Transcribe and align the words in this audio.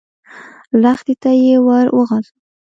لښتي 0.81 1.13
ته 1.21 1.29
يې 1.43 1.55
ور 1.65 1.85
وغځاوه. 1.97 2.33